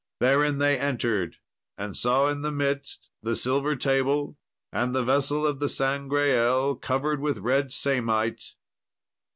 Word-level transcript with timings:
Therein 0.19 0.57
they 0.57 0.79
entered, 0.79 1.37
and 1.77 1.95
saw 1.95 2.27
in 2.27 2.41
the 2.41 2.51
midst 2.51 3.11
the 3.21 3.35
silver 3.35 3.75
table 3.75 4.35
and 4.73 4.95
the 4.95 5.03
vessel 5.03 5.45
of 5.45 5.59
the 5.59 5.69
Sangreal, 5.69 6.75
covered 6.75 7.19
with 7.19 7.37
red 7.37 7.71
samite. 7.71 8.55